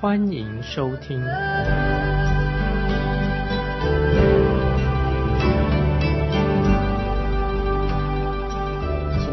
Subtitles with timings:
[0.00, 1.20] 欢迎收听。
[1.20, 1.28] 亲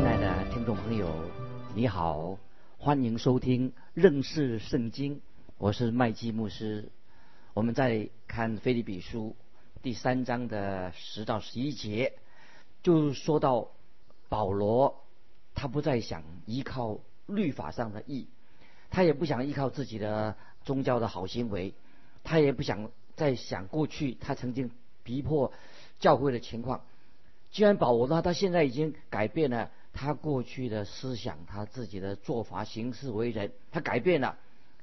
[0.05, 1.09] 爱的听众朋友，
[1.73, 2.38] 你好，
[2.77, 5.22] 欢迎收听认识圣经，
[5.58, 6.91] 我是麦基牧师。
[7.53, 9.38] 我们在看菲利比书
[9.81, 12.11] 第三章的十到十一节，
[12.84, 13.70] 就说到
[14.27, 15.05] 保罗，
[15.55, 18.27] 他不再想依靠律法上的义，
[18.89, 20.36] 他也不想依靠自己的
[20.67, 21.73] 宗教的好行为，
[22.25, 24.69] 他也不想再想过去他曾经
[25.01, 25.53] 逼迫
[25.97, 26.81] 教会的情况。
[27.51, 34.38] 既然保罗呢，他现在已经改变了他过去的思想，他自己的做法、行事为人，他改变了。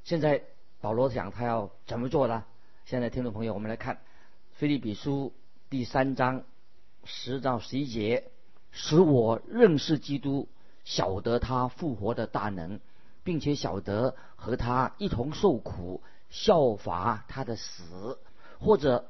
[0.04, 0.42] 现在
[0.80, 2.44] 保罗想他要怎么做呢？
[2.86, 3.96] 现在听众朋友，我们来看
[4.54, 5.34] 《菲利比书》
[5.68, 6.44] 第三章
[7.04, 8.30] 十到十一节：
[8.72, 10.48] 使我认识基督，
[10.84, 12.80] 晓得他复活的大能，
[13.24, 18.18] 并且晓得和他一同受苦，效法他的死，
[18.60, 19.06] 或者。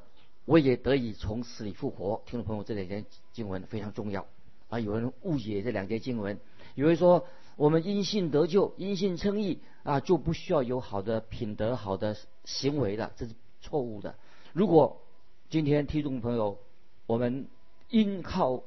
[0.47, 2.23] 我也得以从死里复活。
[2.27, 4.27] 听众朋友，这两节经文非常重要
[4.69, 4.79] 啊！
[4.79, 6.39] 有人误解这两节经文，
[6.75, 7.27] 以为说
[7.57, 14.17] 我们因信得救、因信称义啊，就不需要有好的品德、好的行为了，这是错误的。
[14.53, 15.01] 如果
[15.49, 16.59] 今天听众朋友，
[17.07, 17.49] 我们
[17.89, 18.65] 因靠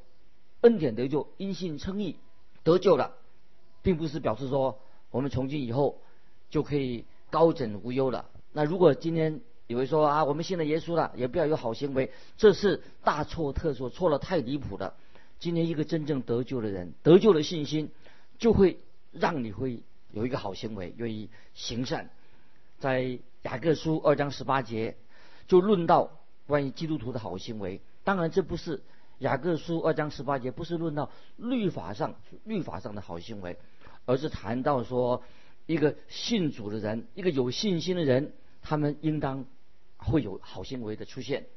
[0.62, 2.18] 恩典得救、因信称义
[2.64, 3.14] 得救了，
[3.84, 4.80] 并不是表示说
[5.12, 6.02] 我们从今以后
[6.50, 8.26] 就可以高枕无忧了。
[8.54, 14.94] 那如果今天，以为说啊，我们信了耶稣了，也不要有好行为，这是大错特错，错了太离谱了。
[15.40, 17.92] 今天一个真正得救的人，得救的信心，
[18.40, 18.80] 就会
[19.12, 19.82] 让你会
[20.12, 22.10] 有一个好行为，愿意行善。
[22.80, 24.96] 在雅各书二章十八节，
[25.48, 26.12] 就论到
[26.48, 27.82] 关于基督徒的好行为。
[28.04, 28.82] 当然，这不是
[29.20, 32.16] 雅各书二章十八节，不是论到律法上
[32.46, 33.58] 律法上的好行为，
[34.08, 35.22] 而是谈到说
[35.68, 39.46] 一个信主的人，一个有信心的人，他们应当。
[40.00, 41.48] 会有好行为的出现。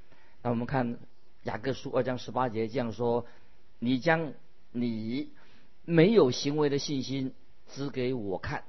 [0.42, 0.98] 那我们看
[1.42, 3.26] 雅各书二章十八节这样说
[3.78, 4.32] ：“你将
[4.72, 5.30] 你
[5.84, 7.34] 没有行为的信心
[7.68, 8.64] 指给我看，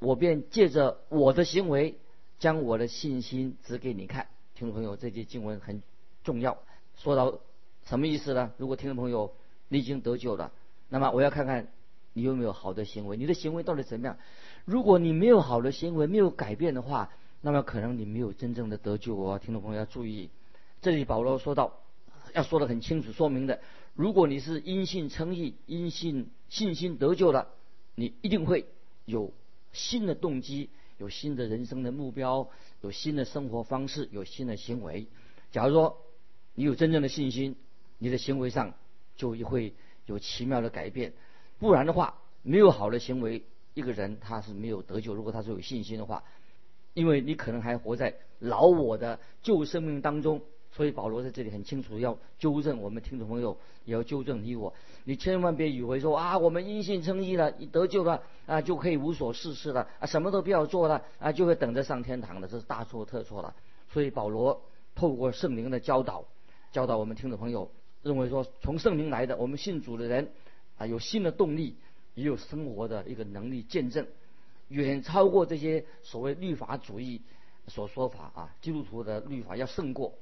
[0.00, 2.00] 我便借着我的行为
[2.40, 4.26] 将我的信心指给你看。”
[4.56, 5.84] 听众朋友，这节经文很
[6.24, 6.58] 重要。
[6.96, 7.38] 说到
[7.84, 8.52] 什么意思呢？
[8.58, 9.32] 如果听众朋友
[9.68, 10.50] 你已经得救了，
[10.88, 11.68] 那么我要看看
[12.14, 14.18] 你有没有好的行为，你的行为到底怎么样？
[14.64, 20.30] 如果你没有好的行为，没有改变的话，那么可能你没有真正的得救哦，听众朋友要注意，
[20.80, 21.80] 这里保罗说到，
[22.34, 23.60] 要说的很清楚，说明的，
[23.94, 27.48] 如果你是因信称义、因信信心得救了，
[27.94, 28.66] 你一定会
[29.04, 29.32] 有
[29.72, 32.48] 新的动机，有新的人生的目标，
[32.82, 35.06] 有新的生活方式，有新的行为。
[35.50, 35.98] 假如说
[36.54, 37.56] 你有真正的信心，
[37.98, 38.74] 你的行为上
[39.16, 39.74] 就会
[40.06, 41.12] 有奇妙的改变。
[41.62, 43.42] 不然的话，没有好的行为，
[43.72, 45.14] 一个人他是没有得救。
[45.14, 46.22] 如果他是有信心的话。
[46.94, 53.56] 因为你可能还活在老我的旧生命当中，所以保罗在这里很清楚要纠正我们听众朋友，
[53.86, 54.74] 也要纠正你我。
[55.04, 63.54] 你千万别以为说啊，我们因信称义了，你得救了啊，就可以无所事事了啊，什么都不要做了啊，就会等着上天堂了，这是大错特错了。
[63.90, 64.62] 所以保罗
[64.94, 66.22] 透过圣灵的教导，
[66.72, 67.70] 教导我们听众朋友，
[68.02, 70.30] 认为说从圣灵来的，我们信主的人
[70.82, 71.76] 啊，有新的动力，
[72.14, 74.04] 也有生活的一个能力见证。
[74.68, 77.22] 远超过这些所谓律法主义
[77.68, 80.14] 所说法啊，基督徒的律法要胜过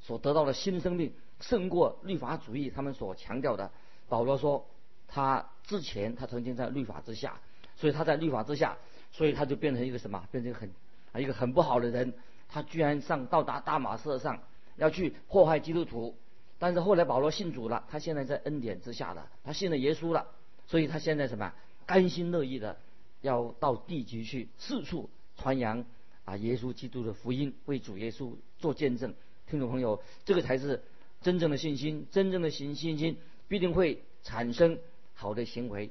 [0.00, 3.70] 所得到的新生命，胜过律法主义他们所强调的。
[4.08, 4.66] 保罗说，
[5.06, 7.38] 他之前他曾经在律法之下，
[7.76, 8.76] 所以他在律法之下，
[9.12, 10.26] 所以他就变成一个什么？
[10.32, 10.68] 变成很
[11.12, 12.12] 啊一个很不好的人。
[12.48, 14.40] 他居然上到达大马士上
[14.76, 16.16] 要去祸害基督徒，
[16.58, 20.26] 但是后来保罗信主了，他现在在恩典之下了，他信了耶稣了，
[20.66, 21.52] 所以他现在什么？
[21.86, 22.76] 甘心乐意的。
[23.20, 25.84] 要到地级去四处传扬
[26.24, 29.12] 啊耶稣基督的福音，为主耶稣做见证。
[29.50, 30.84] 听众朋友，这个才是
[31.20, 33.18] 真正的信心，真正的信信心
[33.48, 34.78] 必定会产生
[35.14, 35.90] 好的行为。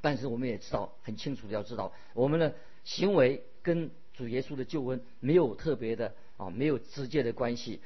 [0.00, 7.78] 但是我们也知道，很清楚的要知道，我们的行为跟主耶稣的救恩没有特别的啊，没有直接的关系。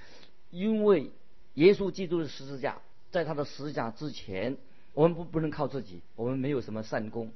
[0.50, 1.10] 因为
[1.58, 4.56] 耶稣基督的十字架，在他的十字架之前，
[4.94, 7.32] 我们不不能靠自己，我们没有什么善功。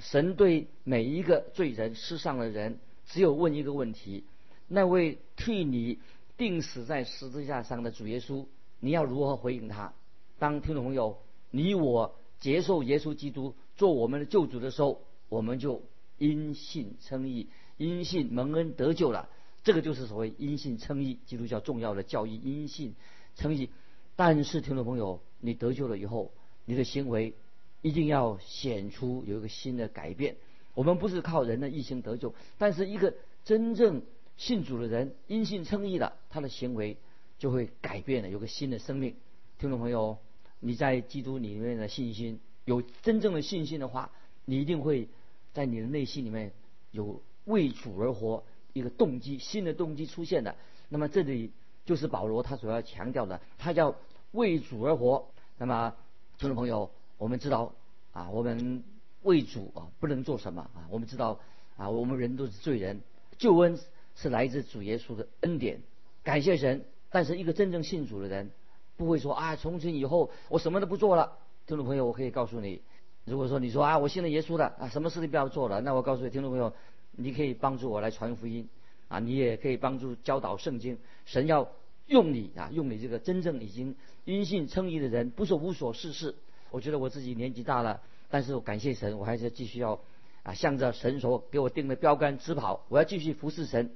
[0.00, 4.24] 神对每一个罪人、世上的人，只有问一个问题：
[4.68, 5.98] 那位替你
[6.36, 8.44] 钉死在十字架上的主耶稣，
[8.80, 9.94] 你要如何回应他？
[10.38, 11.16] 当听众朋友，
[11.50, 15.00] 你我接受耶稣基督做我们的救主的时候，
[15.30, 15.80] 我们就
[16.18, 19.30] 因信称义，因信蒙恩得救了。
[19.62, 22.94] 这个就是所谓因信称义，基督教重要的教义，因信
[23.36, 23.70] 称义。
[24.16, 26.32] 但是听众朋友，你得救了以后，
[26.64, 27.34] 你的行为
[27.82, 30.36] 一定要显出有一个新的改变。
[30.74, 33.14] 我们不是靠人的义行得救，但是一个
[33.44, 34.02] 真正
[34.36, 36.96] 信主的人，因信称义的，他的行为
[37.38, 39.16] 就会改变了，有个新的生命。
[39.58, 40.18] 听众朋友，
[40.60, 44.12] 你在基督里面的信心，有真正的信心的话，
[44.44, 45.08] 你一定会
[45.52, 46.52] 在你的内心里面
[46.92, 50.54] 有为主而活一个动机，新的动机出现的。
[50.88, 51.50] 那么这里。
[51.84, 53.94] 就是保罗他所要强调的，他叫
[54.32, 55.26] 为主而活。
[55.58, 55.94] 那么，
[56.38, 57.72] 听众朋友，我们知道
[58.12, 58.82] 啊，我们
[59.22, 60.88] 为主啊不能做什么啊？
[60.90, 61.38] 我们知道
[61.76, 63.00] 啊，我们人都是罪人，
[63.38, 63.78] 救恩
[64.16, 65.80] 是来自主耶稣的恩典，
[66.22, 66.84] 感谢神。
[67.10, 68.50] 但是一个真正信主的人，
[68.96, 71.38] 不会说啊，从今以后我什么都不做了。
[71.66, 72.82] 听众朋友，我可以告诉你，
[73.24, 76.72] 如果说你说啊，我信了耶稣了啊，什么事情不要做了，那我告诉你，听众朋友，
[77.12, 78.68] 你可以帮助我来传福音。
[79.08, 80.98] 啊，你也可以帮助教导圣经。
[81.24, 81.68] 神要
[82.06, 86.34] 用你啊，用你这个真正已经因信称义的人，不是无所事事。
[86.70, 90.00] 我觉得我自己年纪大了，但是我感谢神，我还是继续要
[90.42, 92.84] 啊，向着神所给我定的标杆直跑。
[92.88, 93.90] 我要继续服侍神。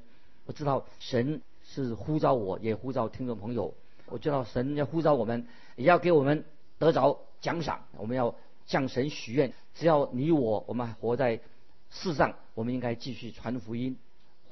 [0.47, 3.75] 我知道神是呼召我，也呼召听众朋友。
[4.07, 5.47] 我知道神要呼召我们，
[5.77, 6.45] 也要给我们
[6.79, 7.85] 得着奖赏。
[7.99, 8.35] 我们要
[8.65, 11.41] 向神许愿，只要你我，我们还活在
[11.91, 13.99] 世上，我们应该继续传福音。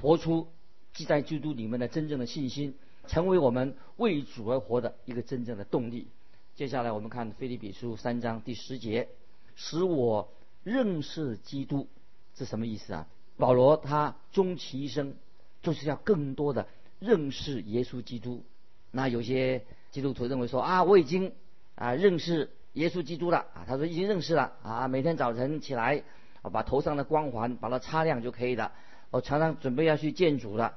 [0.00, 0.48] 活出
[0.92, 2.74] 记在基督里面的真正的信心，
[3.06, 6.08] 成为我们为主而活的一个真正的动力。
[6.54, 9.08] 接下来我们看腓立比书三章第十节，
[9.54, 10.32] 使我
[10.64, 11.86] 认识基督，
[12.34, 13.06] 是什么意思啊？
[13.36, 15.14] 保罗他终其一生
[15.62, 16.66] 就是要更多的
[16.98, 18.42] 认识耶稣基督。
[18.90, 21.32] 那有些基督徒认为说啊，我已经
[21.74, 26.02] 啊认识耶稣基督了啊，他说已经认识了啊，每天早晨起来
[26.40, 28.72] 啊，把头上的光环把它擦亮就可以了。
[29.10, 30.76] 我常常准备要去见主了，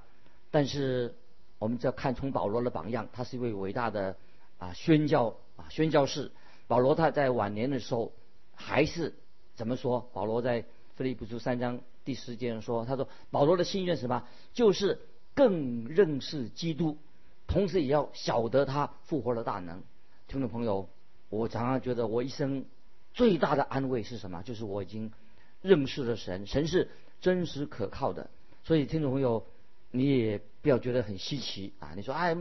[0.51, 1.15] 但是
[1.57, 4.15] 我们只要看从保罗的榜样，他是一位伟大的
[4.57, 6.31] 啊宣教啊宣教士。
[6.67, 8.13] 保罗他在晚年的时候
[8.55, 9.13] 还是
[9.55, 10.09] 怎么说？
[10.13, 10.63] 保罗在
[10.95, 14.23] 腓立比书三章第十节说：“他说保罗的心愿什么？
[14.53, 14.99] 就是
[15.33, 16.97] 更认识基督，
[17.47, 19.81] 同时也要晓得他复活的大能。”
[20.29, 20.87] 听众朋友，
[21.29, 22.65] 我常常觉得我一生
[23.13, 24.43] 最大的安慰是什么？
[24.43, 25.11] 就是我已经
[25.61, 26.89] 认识了神，神是。
[27.21, 28.29] 真实可靠的，
[28.63, 29.45] 所以听众朋友，
[29.91, 31.93] 你也不要觉得很稀奇啊！
[31.95, 32.37] 你说哎，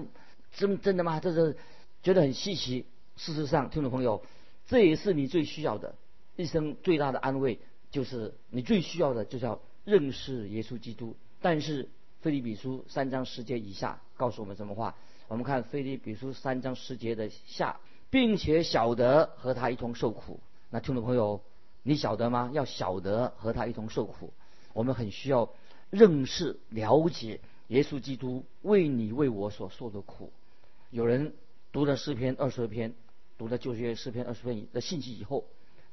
[0.53, 1.21] 真真的吗？
[1.21, 1.57] 这是
[2.03, 2.87] 觉得很稀奇。
[3.17, 4.23] 事实上，听众朋友，
[4.67, 5.95] 这也是你最需要的，
[6.37, 7.59] 一生最大的安慰，
[7.91, 11.17] 就是你最需要的，就是要认识耶稣基督。
[11.41, 11.89] 但是，
[12.21, 14.95] 菲利比书三章十节以下告诉我们什么话？
[15.27, 17.81] 我们看菲利比书三章十节的下，
[18.11, 20.41] 并且晓得和他一同受苦。
[20.71, 21.41] 那听众朋友，
[21.83, 22.51] 你晓得吗？
[22.53, 24.33] 要晓得和他一同受苦。
[24.79, 25.51] 我们很需要
[25.91, 30.31] 认识、了解耶稣基督为你为我所受的苦。
[30.91, 31.35] 有人
[31.73, 32.95] 读了诗篇二十篇，
[33.37, 35.47] 读了旧约诗篇二十篇的信息以后，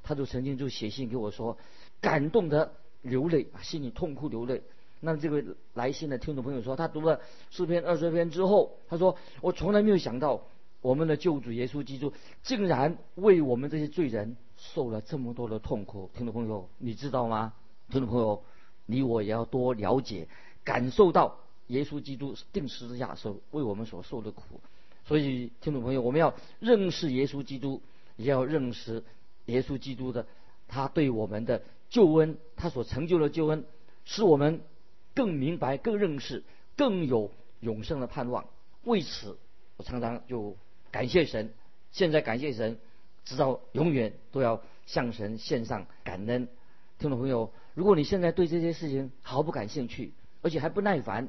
[0.04, 1.58] 他就曾经就写信给我说，
[2.00, 4.62] 感动的流泪，心里痛哭流泪。
[5.00, 10.44] 那这位来信的听众朋友说，他读了诗篇二十篇之后，他说我从来没有想到，
[10.82, 12.14] 我们的救主耶稣基督
[12.44, 16.12] 竟然为我们这些罪人受了这么多的痛苦。
[16.14, 17.52] 听众朋友，你知道吗？
[17.90, 18.44] 听众朋友。
[18.86, 20.28] 你我也要多了解、
[20.64, 24.62] 感受到耶稣基督定十字架所为我们所受的苦。
[25.08, 27.82] 所以，听众朋友，我们要认识耶稣基督，
[28.16, 29.04] 也要认识
[29.46, 30.26] 耶稣基督的
[30.68, 33.66] 他对我们的救恩，他所成就的救恩，
[34.04, 34.62] 使我们
[35.14, 36.44] 更明白、更认识、
[36.76, 38.48] 更有永生的盼望。
[38.84, 39.38] 为此，
[39.78, 40.56] 我常常就
[40.92, 41.54] 感谢神。
[41.92, 42.80] 现在感谢神，
[43.24, 46.48] 直到永远都要向神献上感恩。
[47.00, 47.52] 听众朋友。
[47.76, 51.28] 如果你现在对这些事情毫不感兴趣，而且还不耐烦，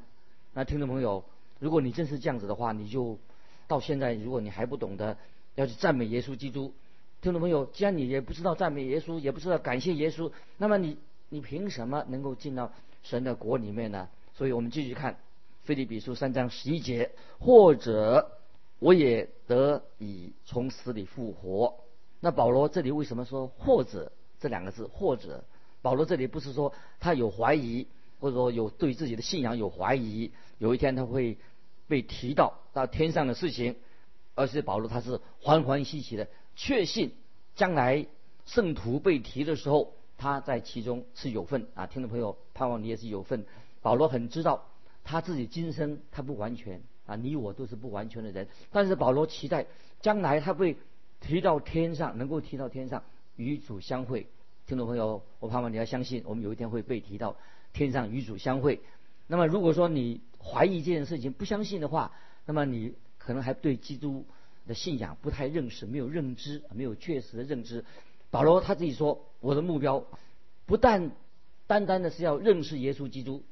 [0.55, 1.25] 那听众朋友，
[1.59, 3.19] 如果你真是这样子的话，你就
[3.67, 5.17] 到现在，如果你还不懂得
[5.57, 6.73] 要去赞美耶稣基督，
[7.21, 10.99] 听众朋友，既然你也不知道赞美耶稣，也不知道感谢耶稣，那么你
[11.31, 12.71] 你凭什么能够进到
[13.03, 14.09] 神的国里面呢？
[14.35, 15.15] 所以我们继续看
[15.65, 17.11] 《腓立比书》三章十一节，
[17.41, 18.39] 或者
[18.79, 21.75] 我也得以从死里复活。
[22.21, 24.87] 那保罗这里为什么说“或者”这两个字？
[24.87, 25.43] 或者？
[25.87, 27.87] 保罗这里不是说他有怀疑，
[28.19, 31.39] 或者说有对自己的信仰有怀疑，有一天他会
[31.87, 33.77] 被提到到天上的事情，
[34.35, 36.27] 而是保罗他是欢欢喜喜的
[36.57, 37.13] 确信
[37.55, 38.05] 将来
[38.47, 41.87] 圣徒被提的时候，他在其中是有份啊。
[41.87, 43.47] 听众朋友，盼望你也是有份。
[43.81, 44.67] 保罗很知道
[45.05, 48.49] 他自己今生他不完全啊，你我都是不完全的人。
[48.73, 49.67] 但是保罗期待
[50.01, 50.77] 将来他会
[51.21, 53.05] 提到天上，能够提到天上
[53.37, 54.27] 与主相会。
[54.67, 57.37] 听众朋友，我盼望你要相信，我们有一天会被提到
[57.73, 58.81] 天上与主相会。
[59.29, 62.11] 那么如果说你怀疑这件事情，不相信的话，
[62.47, 64.27] 那么你可能还对基督
[64.67, 67.85] 的信仰不太认识，没有认知，没有确实的认知。
[68.33, 70.05] 保罗他自己说：“我的目标
[70.67, 71.13] 不但
[71.69, 73.45] 单单的是要认识耶稣基督，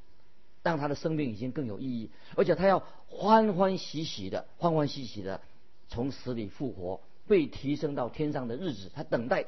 [0.63, 5.39] 让他的生命已经更有意义，而且他要欢欢喜喜的、欢欢喜喜的
[5.87, 8.91] 从死里复活，被提升到天上的日子。
[8.93, 9.45] 他等待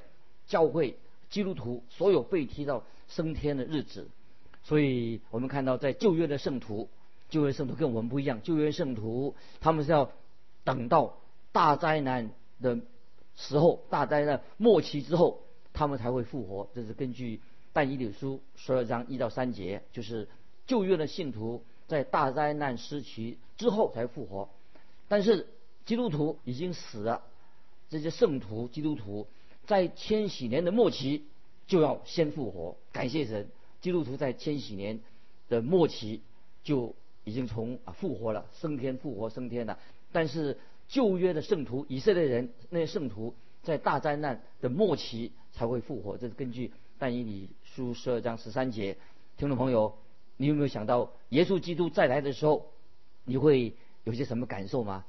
[0.47, 0.97] 教会
[1.29, 4.09] 基督徒所有被提到升天的日子。
[4.63, 6.89] 所以我们看到，在旧约的圣徒，
[7.29, 10.11] 旧约圣徒跟我们不一样，旧约圣徒他们是要
[10.63, 11.17] 等到
[11.51, 12.31] 大灾难
[12.61, 12.79] 的。”
[13.39, 16.67] 时候，大灾难末期之后，他们才会复活。
[16.73, 17.39] 这是根据
[17.71, 20.27] 但以理书十二章一到三节，就是
[20.65, 24.49] 旧约的信徒在大灾难时期之后才复活。
[25.07, 25.45] 但是
[25.85, 27.21] 基督徒已经死了，
[27.91, 29.27] 这些圣徒基督徒
[29.67, 31.25] 在千禧年的末期
[31.67, 32.77] 就要先复活。
[32.91, 33.49] 感谢神，
[33.81, 34.99] 基督徒在千禧年
[35.49, 36.21] 的末期
[36.63, 36.95] 就
[37.25, 39.77] 已经从啊复活了，升天复活升天了。
[40.11, 40.57] 但是
[40.87, 46.17] 旧约的圣徒，以色列人那些圣徒，在大灾难的末期才会复活。
[46.17, 48.97] 这是根据但以理书十二章十三节。
[49.37, 49.97] 听众朋友，
[50.37, 52.71] 你有没有想到耶稣基督再来的时候，
[53.25, 53.73] 你会
[54.05, 55.03] 有些什么感受吗？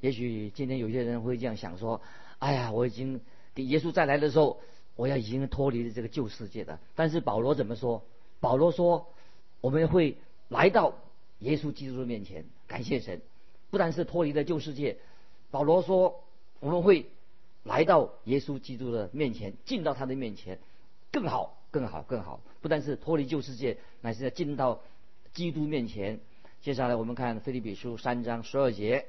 [0.00, 2.00] 也许今天有些人会这样想说
[2.40, 3.20] ：“哎呀，我已经
[3.64, 4.60] 耶稣再来的时候，
[4.96, 8.02] 我要已经脱离了这个旧世界的。”但是保罗怎么说？
[8.40, 9.06] 保罗说
[9.60, 10.16] ：“我们会
[10.48, 10.94] 来到
[11.40, 13.20] 耶稣基督的面前，感谢神，
[13.70, 14.98] 不但是脱离了旧世界。”
[15.50, 16.22] 保罗说
[16.60, 17.06] ：“我们会
[17.64, 20.58] 来到耶稣基督的面前，进到他的面前，
[21.12, 22.40] 更好，更好，更好。
[22.60, 24.80] 不但是脱离旧世界，乃是要进到
[25.32, 26.20] 基督面前。
[26.62, 29.06] 接下来我们看菲利比书三章十二节，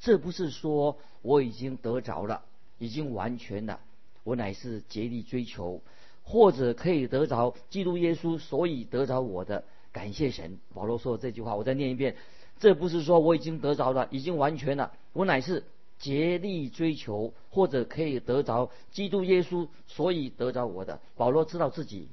[0.00, 2.44] 这不是说我已经得着了，
[2.78, 3.80] 已经完全了，
[4.24, 5.80] 我乃是竭力追求，
[6.24, 9.64] 或者可以得着基督耶稣，所以得着我的。
[9.92, 10.58] 感谢神。
[10.74, 12.16] 保罗说这句话，我再念一遍：
[12.58, 15.62] 这不是说我已经得着了，已经完全了，我乃是。”
[15.96, 21.00] 竭力追求，或者可以得着基督耶稣，所以得着我的。
[21.16, 22.08] 保罗知道自己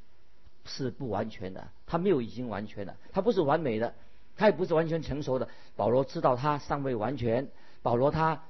[0.64, 3.96] 是不完全的，他没有已经完全的，他不是完美的，
[4.38, 5.50] 他也不是完全成熟的。
[5.76, 7.50] 保罗知道他尚未完全。
[7.82, 8.44] 保罗他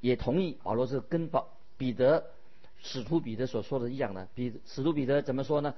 [0.00, 2.24] 也同意，保罗是跟保彼得
[2.82, 4.28] 使徒彼得所说的一样的。
[4.34, 5.74] 彼使徒彼得怎么说呢？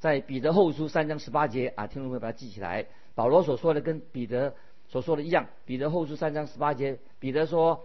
[0.00, 2.86] 在彼得后书三章十八节啊，听众朋友把它记起来。
[3.14, 4.54] 保罗所说的跟彼得
[4.88, 5.46] 所说的一样。
[5.64, 7.84] 彼得后书三章十八节，彼得说。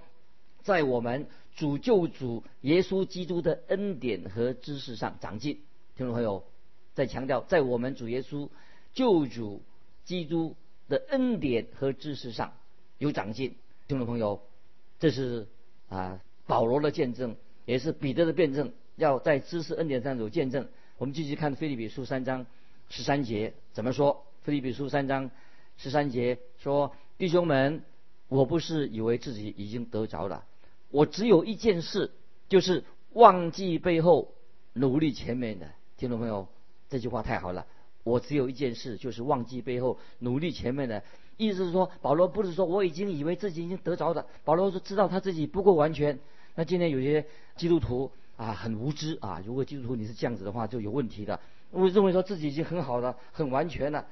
[0.62, 5.62] 在我们主救主耶稣基督的恩典和知识上长进，
[5.96, 6.44] 听众朋友，
[6.94, 8.50] 在强调在我们主耶稣
[8.94, 9.62] 救主
[10.04, 10.58] 基督
[10.90, 12.52] 的恩典和知识上
[12.98, 13.56] 有长进，
[13.88, 14.42] 听众朋友，
[15.00, 15.48] 这是
[15.88, 17.38] 啊保罗的见证，
[17.70, 20.68] 也是彼得的辩证，要在知识恩典上有见证。
[20.98, 22.48] 我们继续看腓利比书三章
[22.90, 24.26] 十三节怎么说？
[24.42, 25.30] 腓利比书三章
[25.78, 27.84] 十三节说：“弟兄们，
[28.28, 30.46] 我不是以为自己已经得着了。”
[30.90, 32.10] 我只有一件事，
[32.48, 32.84] 就是
[33.14, 34.34] 忘记背后，
[34.74, 35.70] 努力前面的。
[35.96, 36.48] 听众朋友，
[36.90, 37.68] 这句话太好了。
[38.04, 41.04] 我只有一件事，就是忘记背后，努力前面的。
[41.38, 44.26] 意思是说，保罗不是说我已经以为自己已经得着的。
[44.44, 46.18] 保罗是知道他自己不够完全。
[46.60, 47.25] 那今天有些
[47.56, 49.42] 基督徒啊，很无知啊。
[49.46, 51.39] 如果基督徒你是这样子的话，就有问题的。
[51.72, 54.06] 我认为说自己已经很好了，很完全了。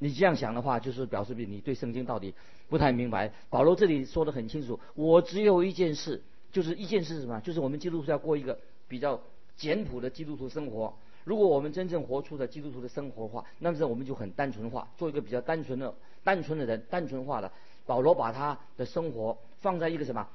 [0.00, 2.34] 你这样想的话，就是表示你对圣经到底
[2.68, 3.32] 不太明白。
[3.48, 7.40] 保罗这里说的很清楚，我只有一件事，就是一件事是什么？
[7.40, 9.18] 就是我们基督徒要过一个比较
[9.56, 10.92] 简朴的基督徒生活。
[11.24, 17.50] 如果我们真正活出的基督徒的生活的话，那么我们就很单纯化，做一个比较单纯的、单纯的人，单纯化的。
[17.86, 20.28] 保罗把他的生活放在一个什么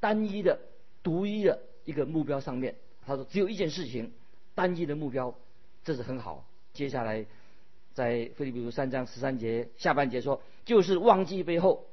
[0.00, 0.58] 单一的、
[1.04, 2.74] 独一的一个目标上面。
[3.06, 4.10] 他说只有一件事情，
[4.56, 5.32] 单一的目标，
[5.84, 6.44] 这是很好。
[6.72, 7.24] 接下来。
[7.92, 11.86] 在菲利比书三章十三节下半节说，就是忘记背后，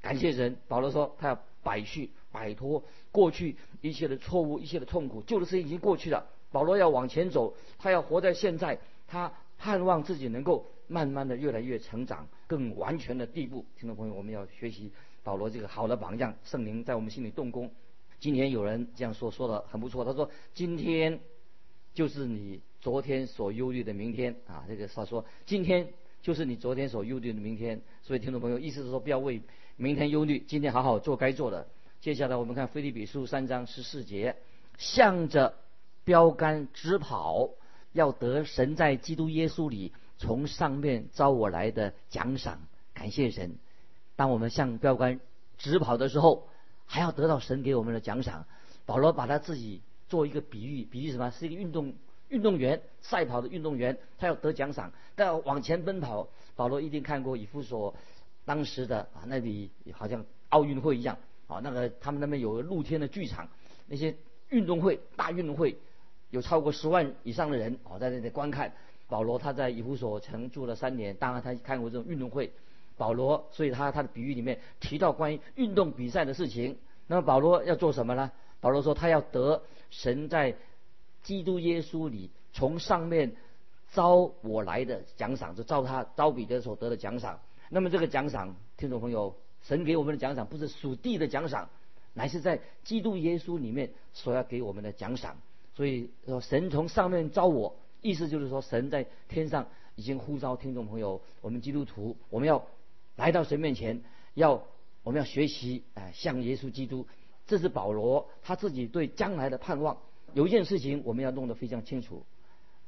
[0.00, 0.56] 感谢神。
[0.68, 6.24] 保罗说他要摆去摆脱过去一切的错误、一切的痛苦，旧的事情已经过去了。
[6.52, 13.66] 保罗要往前走，他要活在现在，他盼望自己能够慢慢的越来越成长，更完全的地步。
[13.76, 14.92] 听众朋友，我们要学习
[15.24, 17.68] 保罗这个好的榜样，圣灵在我们心里动工。
[18.20, 20.04] 今天有人这样说，说的很不错。
[20.04, 21.18] 他说今天
[21.92, 22.60] 就是你。
[22.80, 27.82] 昨天所忧虑的明天啊，这个他说今天就是你昨天所忧虑的明天。
[28.00, 29.42] 所以听众朋友，意思是说不要为
[29.76, 31.68] 明天忧虑，今天好好做该做的。
[32.00, 34.36] 接下来我们看菲利比书三章十四节，
[34.78, 35.56] 向着
[36.04, 37.50] 标杆直跑，
[37.92, 42.62] 要得神在基督耶稣里从上面招我来的奖赏。
[42.94, 43.58] 感谢神，
[44.16, 45.20] 当我们向标杆
[45.58, 46.48] 直跑的时候，
[46.90, 48.44] 还要得到神给我们的奖赏。
[48.84, 51.30] 保罗把他自己做一个比喻，比喻什么？
[51.30, 51.94] 是一个运动
[52.28, 56.28] 运动员，赛跑的运动员，他要得奖赏，但要往前奔跑。
[56.56, 57.94] 保罗一定看过以弗所
[58.44, 61.16] 当时的啊，那里好像奥运会一样
[61.46, 63.48] 啊，那个他们那边有个露天的剧场，
[63.86, 64.16] 那些
[64.48, 65.78] 运动会大运动会
[66.30, 68.72] 有超过十万以上的人哦在那里观看。
[69.06, 72.52] 保罗他在以弗所城住了三年，当然他看过这种运动会。
[73.00, 76.76] 保罗，所以他他的比喻里面提到关于运动比赛的事情。
[77.06, 78.30] 那么保罗要做什么呢？
[78.60, 80.54] 保罗说他要得神在
[81.22, 83.32] 基督耶稣里从上面
[83.92, 87.40] 招我来的奖赏，就招他招彼得所得的奖赏。
[87.70, 91.70] 那么这个奖赏，听众朋友，神给我们的奖赏不是属地的奖赏，
[92.12, 95.38] 乃是在基督耶稣里面所要给我们的奖赏。
[95.74, 102.62] 所以说神从上面招我，意思就是说神在天上已经呼召听众朋友，我们基督徒，我们要。
[103.20, 104.00] 来到神面前，
[104.32, 104.64] 要
[105.02, 107.06] 我们要学习啊，像耶稣基督。
[107.46, 109.98] 这是保罗他自己对将来的盼望。
[110.32, 112.24] 有一件事情我们要弄得非常清楚：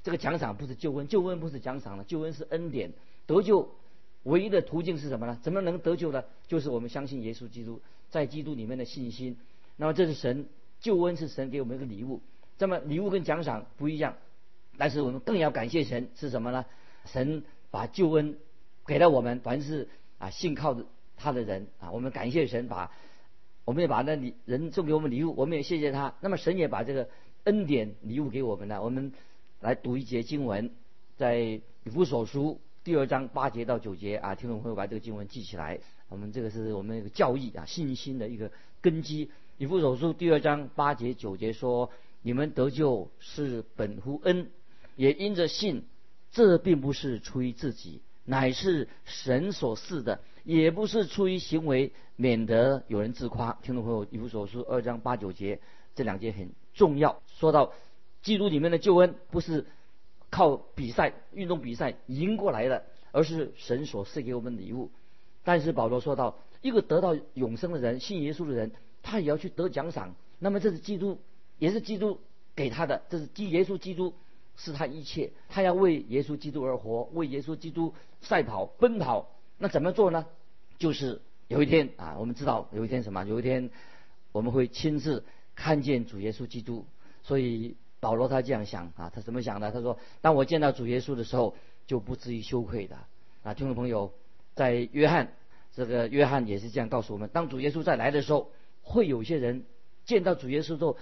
[0.02, 2.94] 这个奖赏不是救恩，救恩不是奖赏了，救恩是恩典。
[3.26, 3.74] 得救
[4.22, 5.38] 唯一的途径是什么呢？
[5.42, 6.24] 怎么能得救呢？
[6.46, 9.36] 就是我们相信耶稣基督，在基督里面的信心。
[9.76, 10.46] 那么这是神
[10.80, 12.22] 救恩是神给我们一个礼物。
[12.56, 14.16] 这么礼物跟奖赏不一样，
[14.78, 16.64] 但是我们更要感谢神是什么呢？
[17.04, 18.38] 神把救恩
[18.86, 19.90] 给了我们，凡是。
[20.22, 20.86] 啊，信靠着
[21.16, 22.92] 他的人啊，我们感谢神，把
[23.64, 26.14] 我们也把那礼人送给我们礼物，我们也谢谢他。
[26.20, 27.08] 那么神也把这个
[27.42, 28.80] 恩典礼物给我们了。
[28.84, 29.12] 我们
[29.60, 30.70] 来读一节经文，
[31.16, 35.80] 在以弗所书第二章八节到九节啊，听众朋友把这个经文记起来。
[36.08, 39.28] 我们这个是我们一个教义啊，信心的一个根基。
[39.58, 41.90] 以弗所书第二章八节九节说
[42.22, 44.52] ：“你们得救是本乎恩，
[44.94, 45.82] 也因着信，
[46.30, 48.02] 这并不是出于自己。”
[48.32, 53.52] 乃是神所赐的，也不是出于行为，免得有人自夸。
[53.62, 55.61] 听众朋友，以弗所书二章八九节
[55.94, 57.20] 这两节很重要。
[57.26, 57.74] 说到
[58.22, 59.66] 基督里面的救恩，不是
[60.30, 64.90] 靠比赛、运动比赛赢过来的，而是神所赐给我们礼物。
[65.44, 70.14] 但是保罗说到，一个得到永生的人，信耶稣的人，他也要去得奖赏。
[70.38, 71.20] 那么这是基督，
[71.59, 72.18] 也是基督
[72.57, 74.14] 给他的，这是基耶稣基督。
[74.64, 79.29] 是他一切，他要为耶稣基督而活，为耶稣基督赛跑奔跑。
[79.59, 80.25] 那怎么做呢？
[80.79, 83.25] 就是有一天啊，我们知道有一天什么？
[83.25, 83.70] 有一天
[84.31, 85.25] 我们会亲自
[85.57, 86.85] 看见主耶稣基督。
[87.25, 89.72] 所以保罗他这样想啊，他怎么想的？
[89.72, 91.57] 他说：“当我见到主耶稣的时候，
[91.88, 92.96] 就不至于羞愧的。”
[93.42, 94.12] 啊，听众朋友，
[94.55, 95.33] 在约翰
[95.75, 99.64] 这个约翰也是这样告诉我们：当主耶稣再来的时候，会有些人
[100.05, 100.96] 见到主耶稣之后，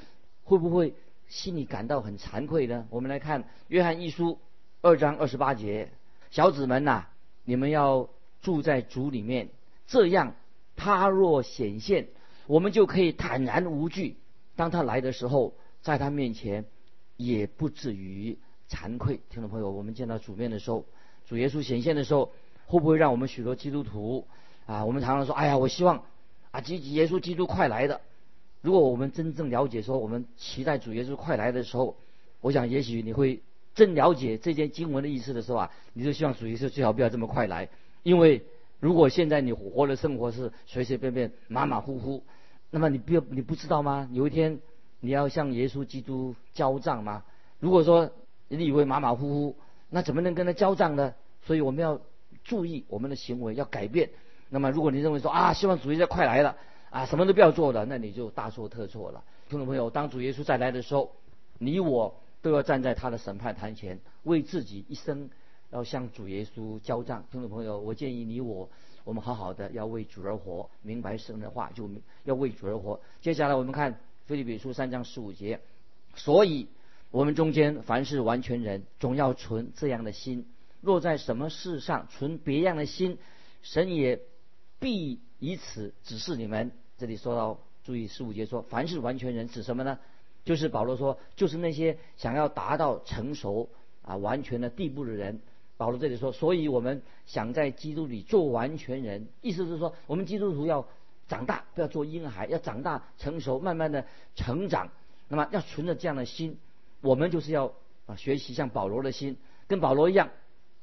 [0.45, 0.95] 会不会？
[1.31, 2.87] 心里感到很惭愧呢。
[2.91, 4.39] 我们来看约翰一书
[4.83, 5.89] 二章二十八节：
[6.31, 7.07] 小子们呐，
[7.45, 8.11] 你们要
[8.43, 9.49] 住在主里面，
[9.87, 10.35] 这样
[10.77, 12.09] 他若显现，
[12.49, 14.17] 我们就可以坦然无惧。
[14.57, 16.65] 当他来的时候，在他面前
[17.17, 18.37] 也不至于
[18.69, 19.21] 惭愧。
[19.31, 20.85] 听众朋友，我们见到主面的时候，
[21.27, 22.33] 主耶稣显现的时候，
[22.67, 24.27] 会不会让我们许多基督徒
[24.67, 24.85] 啊？
[24.85, 26.03] 我们常常说：“哎呀，我希望
[26.51, 28.01] 啊，基耶稣基督快来的。”
[28.63, 31.97] 如果我们真正了解说，我们期待主耶稣快来的时候，
[32.41, 33.41] 我想也许你会
[33.75, 37.69] 真了解这件经文的意思的时候啊，你就希望主耶稣最好不要这么快来，
[38.03, 38.45] 因为
[38.79, 42.23] 如果现在你活的生活是随随便便、马马虎虎，
[42.71, 44.09] 那么你不要你不知道吗？
[44.13, 44.59] 有一天
[45.01, 47.25] 你要向耶稣基督交账吗？
[47.61, 48.11] 如果说
[48.49, 49.57] 你以为马马虎虎，
[49.89, 51.15] 那怎么能跟他交账呢？
[51.47, 52.01] 所以我们要
[52.45, 54.11] 注意我们的行为要改变。
[54.51, 56.57] 那么如果你认为说啊，希望主耶稣快来了。
[56.91, 59.23] 啊，什么都不要做了，那你就大错特错了。
[59.49, 61.13] 听众朋友，当主耶稣再来的时候，
[61.59, 65.31] 你我都要站在他的审判台前，为自己一生
[65.71, 67.25] 要向主耶稣交账。
[67.31, 68.69] 听众朋友，我建议你我，
[69.05, 71.89] 我们好好的要为主而活，明白神的话，就
[72.25, 73.01] 要为主而活。
[73.21, 75.61] 接下来我们看菲利比书三章十五节，
[76.17, 76.67] 所以
[77.13, 80.43] 我们中间凡是完全人，总要存这样的心；
[80.81, 83.19] 若在什么事上存别样的心，
[83.63, 84.21] 神也
[84.81, 85.21] 必。
[85.41, 89.99] 以此指示你们，这里说到注意十五节说，凡是完全人指什么呢？
[90.45, 93.69] 就是保罗说，就是那些想要达到成熟
[94.03, 95.41] 啊完全的地步的人。
[95.77, 100.87] 保罗这里说，所以我们想在基督里做完全人，意思是说，我们基督徒要
[101.27, 104.91] 长大，不要做婴孩，要长大成熟，慢慢的成长。
[105.29, 106.59] 那么要存着这样的心，
[107.01, 107.73] 我们就是要
[108.07, 110.31] 啊学习像保罗的心，跟保罗一样，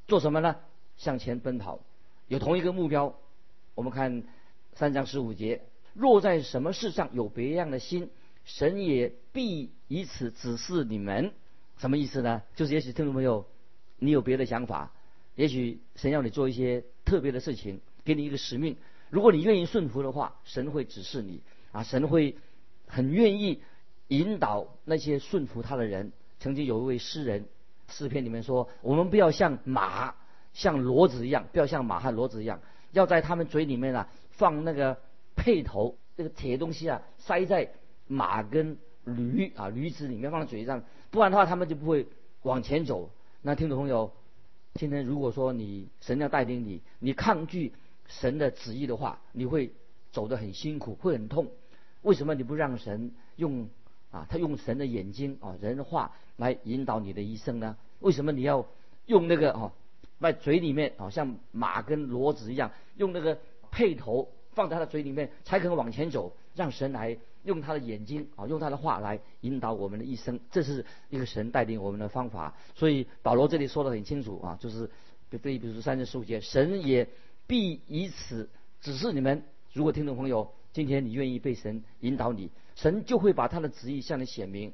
[0.08, 0.56] 做什么呢？
[0.98, 1.80] 向前奔跑，
[2.28, 3.14] 有同一个目标。
[3.76, 4.24] 我们看。
[4.78, 5.64] 三章十五节，
[5.96, 8.12] 若在什么事上有别样的心，
[8.46, 11.34] 神也必以此指示你们。
[11.80, 12.44] 什么意思呢？
[12.56, 13.48] 就是也许听众朋友，
[13.98, 14.92] 你有别的想法，
[15.34, 18.78] 也许神要你做一些特别的事情，给你一个使命，
[19.10, 22.38] 如果你愿意顺服的话，神会指示你啊，神会
[22.86, 23.64] 很愿意
[24.10, 26.12] 引导那些顺服他的人。
[26.40, 27.48] 曾经有一位诗人
[27.90, 30.14] 诗篇里面说：“我们不要像马、
[30.54, 32.62] 像骡子一样，不要像马和骡子一样，
[32.92, 34.98] 要在他们嘴里面啊放那个
[35.36, 37.70] 辔头，那个铁东西啊塞在
[38.08, 42.08] 马跟驴啊驴子里面放在嘴上，不然的话他们就不会
[42.44, 43.10] 往前走。”
[43.44, 44.12] 那听众朋友，
[44.74, 47.74] 今天如果说你神要带领你，你抗拒
[48.08, 49.72] 神的旨意的话，你会
[50.12, 51.48] 走得很辛苦，会很痛。
[52.02, 53.70] 为什么你不让神用
[54.12, 54.26] 啊？
[54.30, 56.14] 他用神的眼睛啊，人的话。
[56.38, 57.76] 来引导你的一生呢？
[58.00, 58.64] 为什么你要
[59.08, 59.72] 用那个哦，
[60.22, 63.40] 在嘴里面哦，像马跟骡子一样，用那个
[63.72, 66.34] 配头放在他的嘴里面，才可能往前走？
[66.56, 72.56] 让神来用他的眼睛啊，用他的话来引导我们的一生，这是一个神带领我们的方法。
[72.74, 74.90] 所以保罗这里说的很清楚啊，就是
[75.30, 77.08] 对比如说三十十五节，神也
[77.46, 78.50] 必以此
[78.82, 79.44] 指示你们。
[79.74, 84.74] 如果听众朋友今天你愿意被神引导你，神就会把他的旨意向你显明。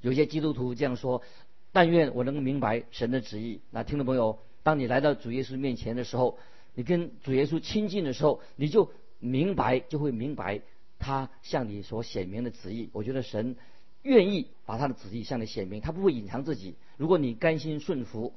[0.00, 1.22] 有些基督徒这样说
[1.70, 6.38] ：“但愿我能够明白神的旨意。”那听众朋友，当你来到主耶稣面前的时候，
[6.74, 10.60] 你跟主耶稣亲近的时候，你就明白，就会明白
[10.98, 12.90] 他向你所显明的旨意。
[12.92, 13.56] 我觉得神
[14.02, 16.74] 愿意把他的旨意向你显明，他不会隐藏自己。
[16.96, 18.34] 如果你甘心顺服，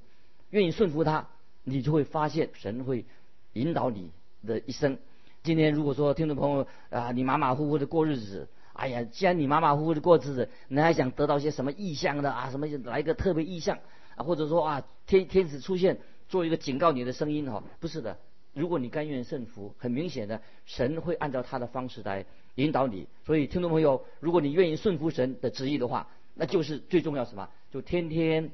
[0.49, 1.27] 愿意顺服他，
[1.63, 3.05] 你就会发现神会
[3.53, 4.11] 引导你
[4.45, 4.97] 的一生。
[5.43, 8.47] 今天如果说听众朋友啊，你马马虎虎的过日子。
[8.73, 12.49] 哎呀，既然你马马虎虎的过日子，你还想得到些什么意象的啊？
[12.49, 13.77] 什么来个特别意象
[14.15, 14.23] 啊？
[14.23, 15.99] 或者说啊，天天使出现
[16.33, 17.63] 做一个警告你的声音哈？
[17.79, 18.17] 不是的，
[18.55, 23.07] 如果你甘愿顺服，很明显的，神会按照他的方式来引导你。
[23.23, 27.47] 所以听众朋友，如果你愿意顺服神的旨意的话，那就是最重要什么？
[27.69, 28.51] 就天天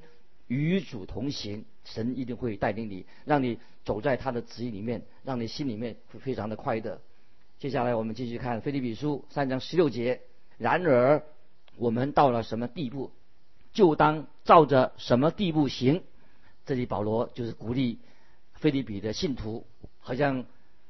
[0.47, 6.99] 与主同行，神一定会带领你，让你走在他的旨意里面，让你心里面会非常的快乐。
[7.59, 10.19] 接下来我们继续看《腓立比书》三章十六节。
[10.57, 11.23] 然而，
[11.77, 13.11] 我们到了什么地步，
[13.71, 16.03] 就当照着什么地步行。
[16.69, 17.97] 这里保罗就是鼓励
[18.53, 19.65] 菲利比的信徒，
[20.01, 20.45] 好像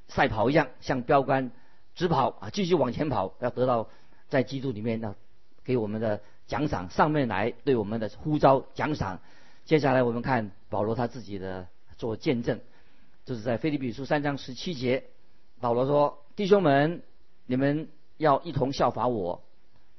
[0.09, 1.51] 赛跑一样，像标杆
[1.95, 3.87] 直跑啊，继续往前跑，要得到
[4.27, 5.15] 在基督里面呢
[5.63, 9.21] 给我们的奖赏，上面来对我们的呼召奖赏。
[9.63, 12.59] 接下来我们看保罗他自己的做见证，
[13.23, 15.05] 就是在《菲利比书》三章十七节，
[15.61, 16.25] 保罗说。
[16.35, 17.03] 弟兄们，
[17.45, 17.87] 你们
[18.17, 19.43] 要一同效法我，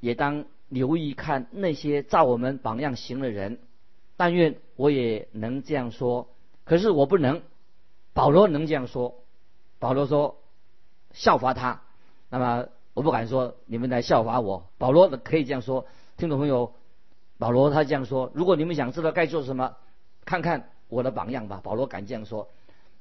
[0.01, 3.59] 也当留意看那些照我们榜样行的人。
[4.21, 6.29] 但愿我也能这样说，
[6.65, 7.41] 可是我不能。
[8.13, 9.15] 保罗能这样说，
[9.79, 10.37] 保罗说
[11.15, 11.81] 效法他。
[12.29, 14.67] 那么我不敢说你们来效法我。
[14.77, 15.87] 保罗可以这样说，
[16.19, 16.75] 听众朋友，
[17.39, 19.77] 保罗他这样说：如果你们想知道该做什么，
[20.27, 21.63] 看看我的榜样吧。
[21.65, 22.51] 保罗敢这样说。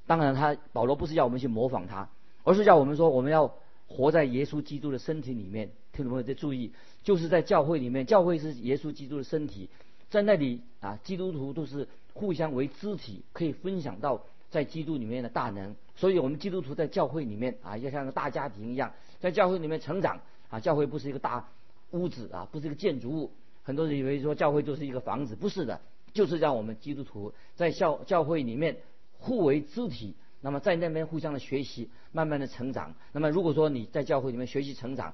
[0.08, 2.08] 当然，他保罗不是要我们去模仿他。
[2.46, 3.56] 而是叫我们说，我们要
[3.88, 5.72] 活在耶稣基督的身体里面。
[5.92, 6.72] 听众朋友在注意，
[7.04, 9.70] 就是在教会里面，教会是耶稣基督的身体，
[10.10, 15.76] 在那里啊，基督徒都是互相为肢体，可以分享到在基督里面的大能。
[15.96, 20.20] 所以，我们基督徒在教会里面啊，要像个大家庭一样，在教会里面成长
[20.50, 20.60] 啊。
[20.60, 21.48] 教会不是一个大
[21.92, 23.32] 屋子啊，不是一个建筑物。
[23.64, 25.80] 很多人以为说教会就是一个房子，不是的，
[26.14, 28.78] 就是让我们基督徒在教教会里面
[29.20, 30.16] 互为肢体。
[30.42, 32.96] 那么在那边互相的学习，慢慢的成长。
[33.12, 35.14] 那么如果说你在教会里面学习成长，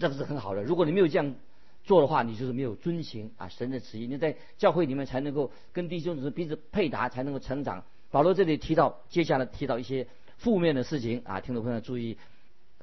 [0.00, 0.64] 这个是很好的。
[0.64, 1.32] 如果你没有这样
[1.84, 4.06] 做的话，你就是没有遵行啊神的旨意。
[4.06, 7.84] 你在教会里面才能够跟弟兄姊妹彼此配搭，才能够成长。
[8.10, 10.06] 保罗这里提到，接下来提到一些
[10.38, 12.16] 负面的事情啊，听众朋友注意，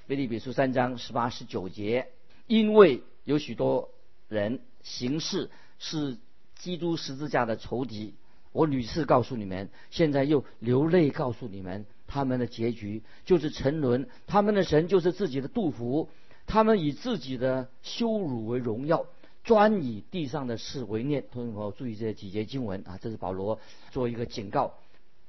[0.08, 2.10] 腓立比书三章十八十九节，
[2.48, 3.90] 因为有许多
[4.30, 6.18] 人行事是
[6.56, 8.14] 基督十字架的仇敌。
[8.52, 16.10] 我屡次告诉你们，现在又流泪告诉你们，他们的结局就是沉沦，他们的神就是自己的杜甫，
[16.52, 19.06] 他们以自己的羞辱为荣耀，
[19.42, 21.24] 专以地上的事为念。
[21.32, 23.58] 同学们注意这几节经文啊，这是保罗
[23.92, 24.74] 做一个警告，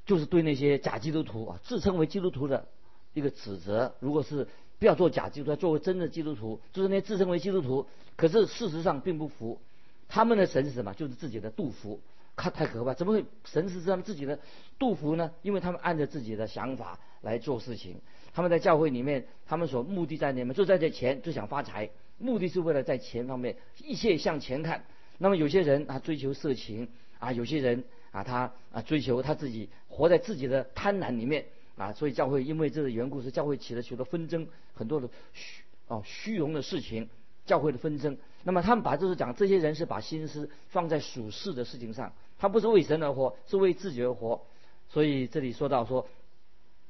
[0.04, 2.66] 就是对那些假基督徒啊，自称为基督徒的
[3.14, 3.94] 一个指责。
[4.00, 4.48] 如果是
[4.80, 9.61] 不要做假基督徒，作为真的基督徒，就是那些自称为基督徒，可是事实上并不服，
[10.08, 10.92] 他们的神是什么？
[10.92, 12.00] 就是自己的杜甫。
[12.34, 12.94] 他太可怕！
[12.94, 14.38] 怎么会神是他们自己的
[14.78, 15.30] 杜甫呢？
[15.42, 18.00] 因为他们按照自己的想法来做事情。
[18.34, 20.54] 他们在教会里面，他们所目的在哪面？
[20.54, 24.84] 就在这钱，就想发财，目的是为了在钱方面一切向前看。
[25.18, 31.44] 那么有些人他追求色情啊，有些人啊他啊追求他自己活在自己的贪婪里面
[31.76, 37.08] 啊，所以教会因为这个缘故，是教会起了许多纷争，很多的虚哦虚荣的事情，
[37.44, 38.16] 教会的纷争。
[38.44, 44.42] 那么他们把就是讲，这些人是把心思放在属世的事情上，他不是为神而活，是为自己而活。
[44.88, 46.09] 所以这里说到说，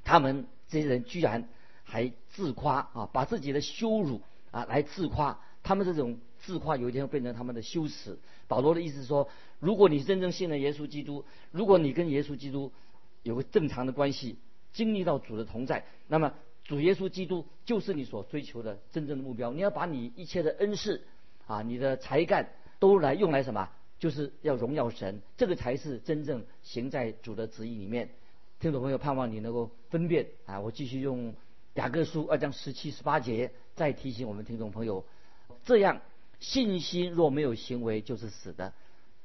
[0.04, 1.48] 他们这些人居然
[1.84, 5.40] 还自夸啊，把自己的羞辱啊来自夸。
[5.62, 8.18] 他们这种自夸有一天会变成他们的羞耻。
[8.48, 9.28] 保罗的意思说，
[9.60, 12.72] 如果你真正信了耶稣基督，如果你跟耶稣基督
[13.22, 14.38] 有个正常的关系，
[14.72, 16.34] 经历到主的同在，那么
[16.64, 19.52] 主耶稣基督就是你所追求的真正的目标。
[19.52, 21.04] 你要把你一切的恩赐
[21.46, 23.68] 啊，你的才干都来用来什么？
[23.98, 28.10] 就是要荣耀神，这个才是真正行在主的旨意里面。
[28.58, 30.58] 听众朋友，盼望你能够分辨啊！
[30.58, 31.34] 我继续用
[31.74, 35.04] 雅各书二章十七、十八节再提醒我们听众朋友：
[35.64, 36.00] 这样
[36.40, 38.72] 信心若没有行为，就是死的。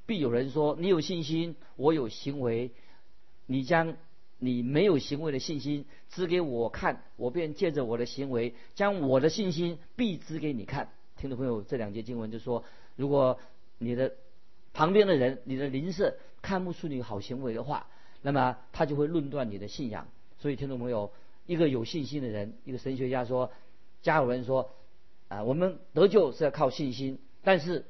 [0.05, 2.69] 必有人说：你有信心，我有行为，
[3.47, 3.95] 你将
[4.37, 10.89] 你没有行为的信心指给我看，我便借着我的行为将我的信心必指给你看。
[11.17, 12.63] 听众朋友，这两节经文就说：
[12.95, 13.39] 如果
[13.79, 14.13] 你的
[14.71, 17.87] 旁边的人，你的邻舍看不出你好行为的话，
[18.21, 20.07] 那么他就会论断你的信仰。
[20.37, 21.11] 所以，听众朋友，
[21.47, 23.51] 一个有信心的人，一个神学家说，
[24.03, 24.69] 加尔文说，
[25.27, 27.85] 啊，我们得救是要靠信心，但是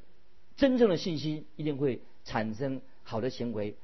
[0.56, 3.76] 真正的信心一定会产生好的行为。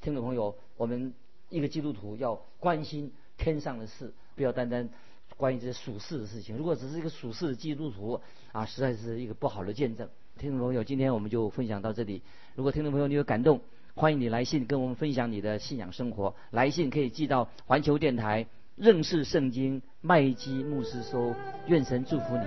[0.00, 1.12] 听众朋友，我们
[1.48, 4.88] 一个基督徒要关心天上的事，不要单单
[5.36, 6.56] 关于这些属世的事情。
[6.56, 8.20] 如果只是一个属世的基督徒
[8.52, 10.08] 啊，实在是一个不好的见证。
[10.38, 12.22] 听众朋友，今天我们就分享到这里。
[12.54, 13.60] 如果听众朋友你有感动，
[13.94, 16.34] 欢迎你来信跟我们分享你的信仰生活。
[16.50, 18.46] 来信可以寄到环球电台
[18.76, 21.34] 认识圣经麦基牧师收。
[21.66, 22.44] 愿神祝福你，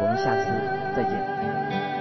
[0.00, 0.50] 我们下次
[0.94, 1.91] 再见。